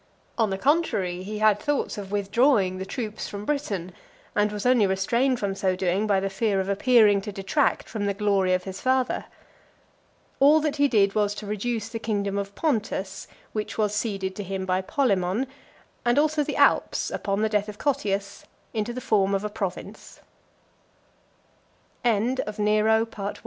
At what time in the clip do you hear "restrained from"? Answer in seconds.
4.87-5.53